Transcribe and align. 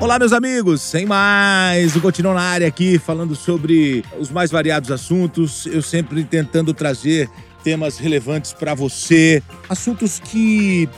Olá, 0.00 0.16
meus 0.16 0.32
amigos, 0.32 0.80
sem 0.80 1.04
mais, 1.04 1.96
o 1.96 2.00
Continuo 2.00 2.32
na 2.32 2.40
área 2.40 2.68
aqui, 2.68 3.00
falando 3.00 3.34
sobre 3.34 4.04
os 4.16 4.30
mais 4.30 4.48
variados 4.48 4.92
assuntos, 4.92 5.66
eu 5.66 5.82
sempre 5.82 6.22
tentando 6.22 6.72
trazer 6.72 7.28
temas 7.64 7.98
relevantes 7.98 8.52
para 8.52 8.74
você, 8.74 9.42
assuntos 9.68 10.20
que 10.20 10.88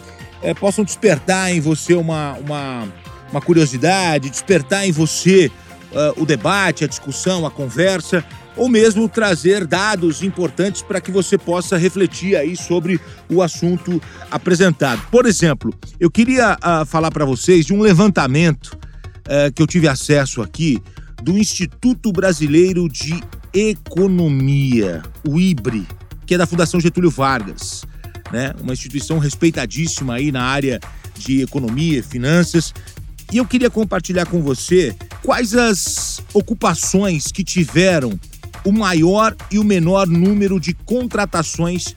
é, 0.43 0.52
possam 0.52 0.84
despertar 0.84 1.50
em 1.50 1.61
você 1.61 1.95
uma, 1.95 2.34
uma, 2.34 2.89
uma 3.30 3.41
curiosidade, 3.41 4.29
despertar 4.29 4.86
em 4.86 4.93
você 4.93 5.51
uh, 5.93 6.23
o 6.23 6.27
debate, 6.27 6.85
a 6.85 6.87
discussão, 6.87 7.46
a 7.46 7.51
conversa, 7.51 8.23
ou 8.55 8.69
mesmo 8.69 9.09
trazer 9.09 9.67
dados 9.67 10.23
importantes 10.23 10.82
para 10.82 11.01
que 11.01 11.11
você 11.11 11.39
possa 11.39 11.79
refletir 11.79 12.37
aí 12.37 12.55
sobre 12.55 13.01
o 13.30 13.41
assunto 13.41 13.98
apresentado. 14.30 15.01
Por 15.11 15.25
exemplo, 15.25 15.73
eu 15.98 16.11
queria 16.11 16.59
uh, 16.59 16.85
falar 16.85 17.11
para 17.11 17.25
vocês 17.25 17.64
de 17.64 17.73
um 17.73 17.80
levantamento 17.80 18.78
uh, 19.30 19.52
que 19.55 19.62
eu 19.62 19.66
tive 19.66 19.87
acesso 19.87 20.43
aqui 20.43 20.83
do 21.23 21.38
Instituto 21.38 22.12
Brasileiro 22.12 22.88
de 22.88 23.23
Economia, 23.52 25.02
o 25.27 25.38
IBRE, 25.38 25.87
que 26.27 26.34
é 26.34 26.38
da 26.38 26.47
Fundação 26.47 26.80
Getúlio 26.80 27.11
Vargas, 27.11 27.85
né? 28.33 28.52
Uma 28.61 28.73
instituição 28.73 29.19
respeitadíssima 29.19 30.15
aí 30.15 30.33
na 30.33 30.43
área 30.43 30.80
de 31.19 31.43
economia, 31.43 32.02
finanças. 32.02 32.73
E 33.33 33.37
eu 33.37 33.47
queria 33.47 33.71
compartilhar 33.71 34.27
com 34.27 34.43
você 34.43 34.95
quais 35.23 35.55
as 35.55 36.21
ocupações 36.33 37.30
que 37.30 37.45
tiveram 37.45 38.19
o 38.65 38.73
maior 38.73 39.35
e 39.51 39.59
o 39.59 39.65
menor 39.65 40.07
número 40.07 40.59
de 40.60 40.74
contratações 40.74 41.95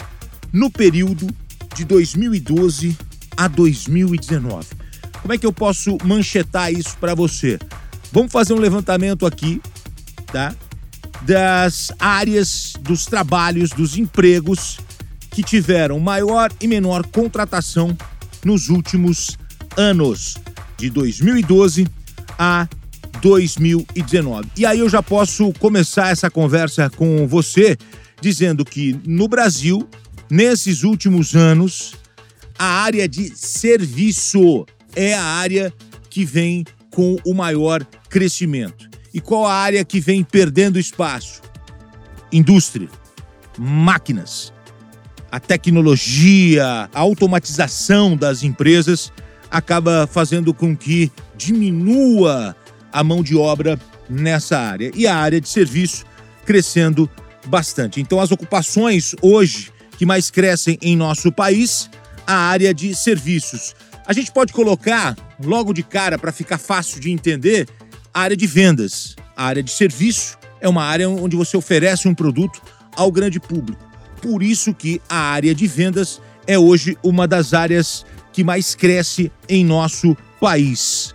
no 0.52 0.70
período 0.70 1.28
de 1.76 1.84
2012 1.86 2.98
a 3.36 3.48
2019. 3.48 4.83
Como 5.24 5.34
é 5.34 5.38
que 5.38 5.46
eu 5.46 5.54
posso 5.54 5.98
manchetar 6.04 6.72
isso 6.74 6.98
para 6.98 7.16
você? 7.16 7.58
Vamos 8.12 8.30
fazer 8.30 8.54
um 8.54 8.60
levantamento 8.60 9.26
aqui, 9.26 9.62
tá? 10.34 10.54
Das 11.22 11.94
áreas, 11.98 12.74
dos 12.82 13.06
trabalhos, 13.06 13.70
dos 13.70 13.98
empregos 13.98 14.80
que 15.32 15.42
tiveram 15.42 15.98
maior 15.98 16.52
e 16.60 16.68
menor 16.68 17.08
contratação 17.08 17.98
nos 18.44 18.68
últimos 18.68 19.38
anos, 19.78 20.36
de 20.78 20.90
2012 20.90 21.88
a 22.38 22.68
2019. 23.22 24.50
E 24.58 24.66
aí 24.66 24.80
eu 24.80 24.90
já 24.90 25.02
posso 25.02 25.54
começar 25.54 26.10
essa 26.10 26.30
conversa 26.30 26.90
com 26.90 27.26
você 27.30 27.78
dizendo 28.20 28.66
que 28.66 29.00
no 29.06 29.30
Brasil, 29.30 29.88
nesses 30.30 30.84
últimos 30.84 31.34
anos, 31.34 31.94
a 32.60 32.66
área 32.66 33.08
de 33.08 33.34
serviço 33.38 34.66
é 34.96 35.14
a 35.14 35.24
área 35.24 35.74
que 36.10 36.26
vem 36.26 36.66
com 36.92 37.18
o 37.26 37.34
maior 37.34 37.84
crescimento. 38.10 38.90
E 39.14 39.20
qual 39.20 39.46
a 39.46 39.54
área 39.54 39.84
que 39.84 40.00
vem 40.00 40.24
perdendo 40.24 40.80
espaço? 40.80 41.42
Indústria, 42.32 42.90
máquinas. 43.58 44.54
A 45.32 45.40
tecnologia, 45.40 46.90
a 46.94 47.00
automatização 47.00 48.16
das 48.16 48.44
empresas 48.44 49.12
acaba 49.50 50.08
fazendo 50.08 50.54
com 50.54 50.76
que 50.76 51.12
diminua 51.36 52.56
a 52.92 53.04
mão 53.04 53.24
de 53.24 53.36
obra 53.36 53.80
nessa 54.10 54.58
área. 54.60 54.92
E 54.96 55.08
a 55.08 55.16
área 55.16 55.42
de 55.42 55.50
serviço 55.50 56.06
crescendo 56.46 57.10
bastante. 57.46 58.00
Então, 58.00 58.20
as 58.20 58.32
ocupações 58.32 59.16
hoje 59.22 59.72
que 59.98 60.06
mais 60.06 60.30
crescem 60.30 60.78
em 60.82 60.96
nosso 60.96 61.32
país, 61.32 61.90
a 62.26 62.36
área 62.36 62.74
de 62.74 62.96
serviços. 62.96 63.76
A 64.06 64.14
gente 64.14 64.32
pode 64.32 64.52
colocar 64.52 65.16
logo 65.44 65.74
de 65.74 65.82
cara 65.82 66.18
para 66.18 66.32
ficar 66.32 66.58
fácil 66.58 67.00
de 67.00 67.12
entender 67.12 67.68
a 68.14 68.22
área 68.22 68.36
de 68.36 68.46
vendas. 68.46 69.16
A 69.36 69.46
área 69.46 69.64
de 69.64 69.72
serviço 69.72 70.38
é 70.60 70.68
uma 70.68 70.84
área 70.84 71.10
onde 71.10 71.36
você 71.36 71.56
oferece 71.56 72.08
um 72.08 72.14
produto 72.14 72.62
ao 72.96 73.12
grande 73.12 73.40
público. 73.40 73.82
Por 74.22 74.44
isso 74.44 74.74
que 74.74 75.02
a 75.10 75.18
área 75.18 75.56
de 75.56 75.68
vendas 75.68 76.22
é 76.46 76.60
hoje 76.60 76.98
uma 77.04 77.28
das 77.28 77.54
áreas 77.54 78.06
que 78.32 78.44
mais 78.44 78.76
cresce 78.76 79.32
em 79.48 79.66
nosso 79.66 80.16
país. 80.40 81.14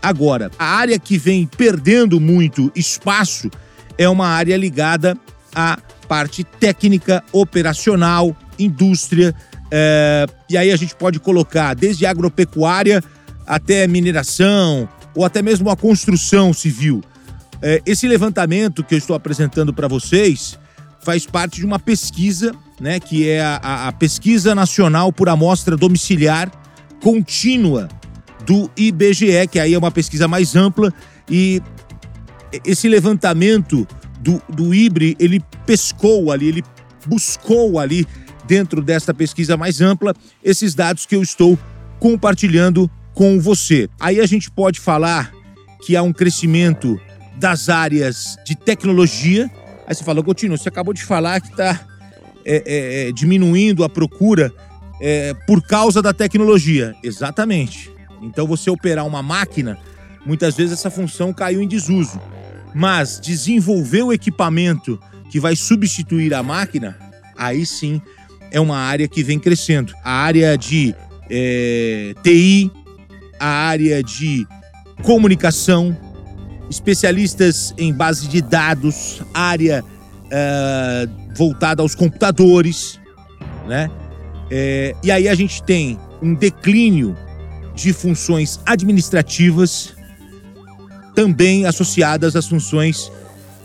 Agora, 0.00 0.50
a 0.58 0.64
área 0.64 0.98
que 0.98 1.18
vem 1.18 1.46
perdendo 1.46 2.20
muito 2.20 2.70
espaço 2.74 3.50
é 3.96 4.08
uma 4.08 4.28
área 4.28 4.56
ligada 4.56 5.18
à 5.54 5.78
parte 6.06 6.44
técnica, 6.44 7.22
operacional, 7.32 8.36
indústria. 8.58 9.34
É, 9.70 10.26
e 10.48 10.56
aí 10.56 10.70
a 10.70 10.76
gente 10.76 10.94
pode 10.94 11.20
colocar 11.20 11.74
desde 11.74 12.06
agropecuária 12.06 13.02
até 13.46 13.86
mineração 13.86 14.88
ou 15.14 15.24
até 15.24 15.42
mesmo 15.42 15.70
a 15.70 15.76
construção 15.76 16.52
civil. 16.52 17.02
É, 17.60 17.82
esse 17.84 18.06
levantamento 18.06 18.84
que 18.84 18.94
eu 18.94 18.98
estou 18.98 19.16
apresentando 19.16 19.72
para 19.72 19.88
vocês 19.88 20.58
faz 21.00 21.26
parte 21.26 21.56
de 21.60 21.66
uma 21.66 21.78
pesquisa, 21.78 22.54
né, 22.80 23.00
que 23.00 23.28
é 23.28 23.40
a, 23.40 23.88
a 23.88 23.92
Pesquisa 23.92 24.54
Nacional 24.54 25.12
por 25.12 25.28
Amostra 25.28 25.76
Domiciliar 25.76 26.50
Contínua 27.02 27.88
do 28.46 28.70
IBGE, 28.76 29.46
que 29.50 29.58
aí 29.58 29.74
é 29.74 29.78
uma 29.78 29.90
pesquisa 29.90 30.28
mais 30.28 30.56
ampla 30.56 30.92
e 31.30 31.60
esse 32.64 32.88
levantamento 32.88 33.86
do, 34.20 34.42
do 34.48 34.74
IBRE, 34.74 35.16
ele 35.18 35.42
pescou 35.66 36.32
ali, 36.32 36.48
ele 36.48 36.64
buscou 37.06 37.78
ali 37.78 38.06
dentro 38.48 38.82
desta 38.82 39.12
pesquisa 39.12 39.58
mais 39.58 39.82
ampla 39.82 40.16
esses 40.42 40.74
dados 40.74 41.04
que 41.04 41.14
eu 41.14 41.22
estou 41.22 41.58
compartilhando 42.00 42.90
com 43.12 43.38
você. 43.38 43.90
Aí 44.00 44.18
a 44.20 44.26
gente 44.26 44.50
pode 44.50 44.80
falar 44.80 45.30
que 45.84 45.94
há 45.94 46.02
um 46.02 46.12
crescimento 46.12 46.98
das 47.36 47.68
áreas 47.68 48.36
de 48.44 48.56
tecnologia. 48.56 49.50
Aí 49.86 49.94
você 49.94 50.02
fala, 50.02 50.22
Coutinho, 50.22 50.56
você 50.56 50.68
acabou 50.68 50.94
de 50.94 51.04
falar 51.04 51.40
que 51.40 51.48
está 51.48 51.86
é, 52.44 52.56
é, 52.56 53.08
é, 53.08 53.12
diminuindo 53.12 53.84
a 53.84 53.88
procura 53.88 54.50
é, 55.00 55.34
por 55.46 55.62
causa 55.62 56.00
da 56.00 56.14
tecnologia. 56.14 56.94
Exatamente. 57.02 57.90
Então, 58.22 58.46
você 58.46 58.70
operar 58.70 59.06
uma 59.06 59.22
máquina, 59.22 59.78
muitas 60.24 60.56
vezes 60.56 60.72
essa 60.72 60.90
função 60.90 61.32
caiu 61.32 61.62
em 61.62 61.68
desuso. 61.68 62.20
Mas 62.74 63.20
desenvolver 63.20 64.02
o 64.02 64.12
equipamento 64.12 64.98
que 65.30 65.38
vai 65.38 65.54
substituir 65.54 66.32
a 66.34 66.42
máquina, 66.42 66.96
aí 67.36 67.66
sim 67.66 68.00
é 68.50 68.60
uma 68.60 68.78
área 68.78 69.06
que 69.08 69.22
vem 69.22 69.38
crescendo. 69.38 69.92
A 70.04 70.12
área 70.12 70.56
de 70.56 70.94
é, 71.30 72.14
TI, 72.22 72.70
a 73.38 73.46
área 73.46 74.02
de 74.02 74.46
comunicação, 75.02 75.96
especialistas 76.70 77.74
em 77.78 77.92
base 77.92 78.28
de 78.28 78.42
dados, 78.42 79.22
área 79.32 79.84
é, 80.30 81.08
voltada 81.34 81.82
aos 81.82 81.94
computadores, 81.94 82.98
né? 83.66 83.90
É, 84.50 84.94
e 85.02 85.10
aí 85.10 85.28
a 85.28 85.34
gente 85.34 85.62
tem 85.62 85.98
um 86.22 86.34
declínio 86.34 87.16
de 87.74 87.92
funções 87.92 88.58
administrativas, 88.66 89.94
também 91.14 91.66
associadas 91.66 92.34
às 92.34 92.46
funções 92.46 93.10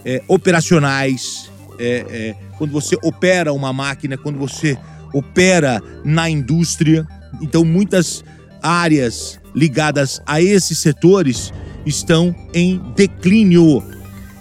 é, 0.05 0.21
operacionais. 0.27 1.51
É, 1.79 2.05
é, 2.09 2.35
quando 2.57 2.71
você 2.71 2.97
opera 3.01 3.53
uma 3.53 3.73
máquina, 3.73 4.17
quando 4.17 4.37
você 4.37 4.77
opera 5.13 5.81
na 6.03 6.29
indústria. 6.29 7.07
Então, 7.41 7.63
muitas 7.63 8.23
áreas 8.61 9.39
ligadas 9.55 10.21
a 10.25 10.41
esses 10.41 10.79
setores 10.79 11.53
estão 11.85 12.35
em 12.53 12.79
declínio. 12.95 13.83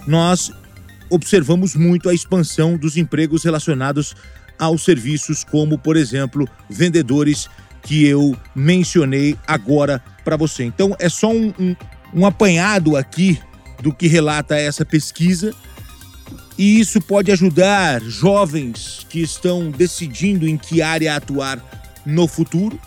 Nós 0.07 0.51
observamos 1.09 1.75
muito 1.75 2.09
a 2.09 2.13
expansão 2.13 2.75
dos 2.75 2.97
empregos 2.97 3.43
relacionados 3.43 4.15
aos 4.57 4.83
serviços, 4.83 5.43
como, 5.43 5.77
por 5.77 5.95
exemplo, 5.95 6.47
vendedores 6.69 7.49
que 7.83 8.05
eu 8.05 8.35
mencionei 8.55 9.37
agora 9.45 10.01
para 10.23 10.37
você. 10.37 10.63
Então 10.63 10.95
é 10.99 11.09
só 11.09 11.29
um, 11.29 11.53
um, 11.59 11.75
um 12.13 12.25
apanhado 12.25 12.95
aqui 12.95 13.39
do 13.81 13.93
que 13.93 14.07
relata 14.07 14.55
essa 14.55 14.85
pesquisa. 14.85 15.53
E 16.57 16.79
isso 16.79 17.01
pode 17.01 17.31
ajudar 17.31 18.01
jovens 18.01 19.05
que 19.09 19.21
estão 19.21 19.71
decidindo 19.71 20.47
em 20.47 20.57
que 20.57 20.81
área 20.81 21.15
atuar 21.15 21.59
no 22.05 22.27
futuro. 22.27 22.79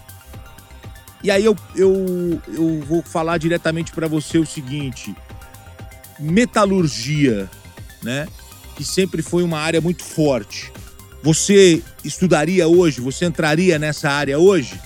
E 1.23 1.31
aí 1.31 1.45
eu, 1.45 1.57
eu, 1.75 2.41
eu 2.49 2.81
vou 2.87 3.03
falar 3.03 3.39
diretamente 3.39 3.93
para 3.93 4.07
você 4.07 4.39
o 4.39 4.47
seguinte: 4.47 5.15
metalurgia, 6.19 7.51
né? 8.03 8.29
Que 8.77 8.85
sempre 8.85 9.23
foi 9.23 9.43
uma 9.43 9.59
área 9.59 9.81
muito 9.81 10.05
forte. 10.05 10.73
Você 11.23 11.83
estudaria 12.05 12.69
hoje? 12.69 13.01
Você 13.01 13.25
entraria 13.25 13.79
nessa 13.79 14.11
área 14.11 14.39
hoje? 14.39 14.81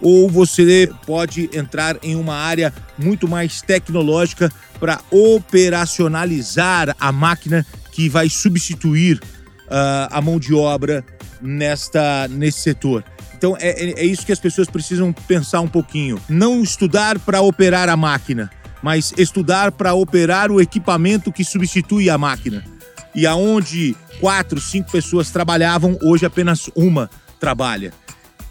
Ou 0.00 0.28
você 0.30 0.90
pode 1.06 1.50
entrar 1.52 1.98
em 2.02 2.16
uma 2.16 2.34
área 2.34 2.72
muito 2.96 3.28
mais 3.28 3.60
tecnológica 3.60 4.50
para 4.78 5.00
operacionalizar 5.10 6.94
a 6.98 7.12
máquina 7.12 7.66
que 7.94 8.08
vai 8.08 8.28
substituir 8.28 9.20
uh, 9.66 10.10
a 10.10 10.20
mão 10.20 10.38
de 10.40 10.52
obra 10.52 11.04
nesta, 11.40 12.26
nesse 12.28 12.60
setor? 12.60 13.04
Então 13.36 13.56
é, 13.60 13.68
é, 13.68 14.00
é 14.00 14.04
isso 14.04 14.26
que 14.26 14.32
as 14.32 14.40
pessoas 14.40 14.68
precisam 14.68 15.12
pensar 15.12 15.60
um 15.60 15.68
pouquinho. 15.68 16.20
Não 16.28 16.60
estudar 16.60 17.18
para 17.20 17.40
operar 17.40 17.88
a 17.88 17.96
máquina, 17.96 18.50
mas 18.82 19.14
estudar 19.16 19.70
para 19.70 19.94
operar 19.94 20.50
o 20.50 20.60
equipamento 20.60 21.30
que 21.30 21.44
substitui 21.44 22.10
a 22.10 22.18
máquina. 22.18 22.64
E 23.14 23.26
aonde 23.28 23.94
quatro, 24.18 24.60
cinco 24.60 24.90
pessoas 24.90 25.30
trabalhavam, 25.30 25.96
hoje 26.02 26.26
apenas 26.26 26.68
uma 26.74 27.08
trabalha. 27.38 27.92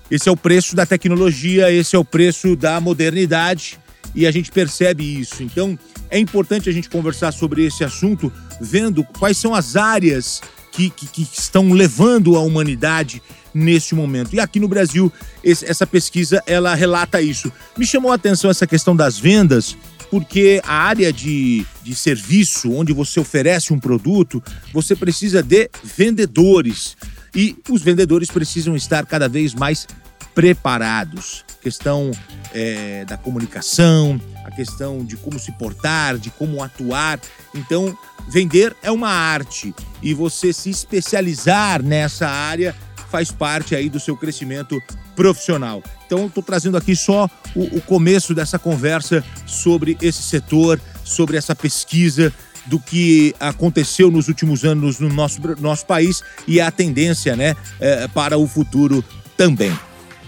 Esse 0.10 0.30
é 0.30 0.32
o 0.32 0.38
preço 0.38 0.74
da 0.74 0.86
tecnologia, 0.86 1.70
esse 1.70 1.98
é 1.98 2.00
o 2.00 2.06
preço 2.06 2.56
da 2.56 2.80
modernidade 2.80 3.78
e 4.16 4.28
a 4.28 4.32
gente 4.32 4.52
percebe 4.52 5.20
isso. 5.20 5.44
Então, 5.44 5.78
é 6.10 6.20
importante 6.20 6.70
a 6.70 6.72
gente 6.72 6.90
conversar 6.90 7.32
sobre 7.32 7.66
esse 7.66 7.84
assunto, 7.84 8.32
vendo 8.62 9.04
quais 9.04 9.38
são 9.38 9.54
as 9.54 9.76
áreas 9.76 10.42
que, 10.72 10.90
que, 10.90 11.08
que 11.08 11.22
estão 11.22 11.72
levando 11.72 12.36
a 12.36 12.42
humanidade 12.42 13.22
neste 13.54 13.94
momento. 13.94 14.34
E 14.36 14.40
aqui 14.40 14.60
no 14.60 14.68
Brasil, 14.68 15.12
esse, 15.44 15.66
essa 15.66 15.86
pesquisa 15.86 16.42
ela 16.46 16.74
relata 16.74 17.22
isso. 17.22 17.52
Me 17.78 17.86
chamou 17.86 18.12
a 18.12 18.16
atenção 18.16 18.50
essa 18.50 18.66
questão 18.66 18.96
das 18.96 19.18
vendas, 19.18 19.78
porque 20.10 20.62
a 20.64 20.76
área 20.76 21.14
de, 21.14 21.66
de 21.84 21.96
serviço, 21.96 22.72
onde 22.72 22.94
você 22.94 23.20
oferece 23.20 23.74
um 23.74 23.80
produto, 23.80 24.42
você 24.72 24.96
precisa 24.96 25.42
de 25.42 25.70
vendedores. 25.84 26.98
E 27.36 27.56
os 27.70 27.82
vendedores 27.82 28.30
precisam 28.30 28.76
estar 28.76 29.06
cada 29.06 29.28
vez 29.28 29.54
mais 29.54 29.88
preparados. 30.36 31.44
Questão 31.64 32.12
é, 32.54 33.06
da 33.06 33.18
comunicação, 33.18 34.20
a 34.44 34.52
questão 34.52 35.04
de 35.04 35.16
como 35.16 35.40
se 35.40 35.52
portar, 35.54 36.18
de 36.18 36.30
como 36.30 36.62
atuar. 36.62 37.20
Então, 37.56 37.98
vender 38.28 38.76
é 38.84 38.92
uma 38.92 39.10
arte 39.10 39.74
e 40.02 40.14
você 40.14 40.52
se 40.52 40.70
especializar 40.70 41.82
nessa 41.82 42.28
área 42.28 42.76
faz 43.10 43.32
parte 43.32 43.76
aí 43.76 43.90
do 43.90 44.00
seu 44.00 44.18
crescimento 44.18 44.82
profissional. 45.16 45.82
Então, 46.06 46.26
estou 46.26 46.44
trazendo 46.44 46.76
aqui 46.76 46.96
só 46.96 47.30
o, 47.56 47.78
o 47.78 47.82
começo 47.82 48.34
dessa 48.34 48.60
conversa 48.60 49.24
sobre 49.46 49.98
esse 50.02 50.22
setor, 50.24 50.82
sobre 51.04 51.38
essa 51.38 51.56
pesquisa 51.56 52.34
do 52.66 52.80
que 52.80 53.36
aconteceu 53.40 54.10
nos 54.10 54.28
últimos 54.28 54.64
anos 54.64 55.00
no 55.00 55.10
nosso, 55.10 55.40
nosso 55.60 55.86
país 55.86 56.24
e 56.48 56.60
a 56.60 56.72
tendência 56.72 57.36
né, 57.36 57.56
é, 57.80 58.08
para 58.08 58.38
o 58.38 58.48
futuro 58.48 59.04
também. 59.38 59.78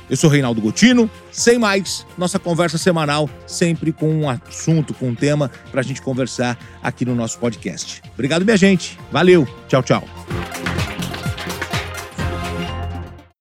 Eu 0.09 0.15
sou 0.15 0.29
Reinaldo 0.29 0.61
Gotino, 0.61 1.09
sem 1.31 1.57
mais, 1.57 2.05
nossa 2.17 2.37
conversa 2.37 2.77
semanal, 2.77 3.29
sempre 3.47 3.91
com 3.91 4.09
um 4.09 4.29
assunto, 4.29 4.93
com 4.93 5.09
um 5.09 5.15
tema 5.15 5.49
para 5.71 5.81
a 5.81 5.83
gente 5.83 6.01
conversar 6.01 6.57
aqui 6.81 7.05
no 7.05 7.15
nosso 7.15 7.39
podcast. 7.39 8.01
Obrigado, 8.13 8.45
minha 8.45 8.57
gente. 8.57 8.97
Valeu. 9.11 9.47
Tchau, 9.67 9.81
tchau. 9.81 10.44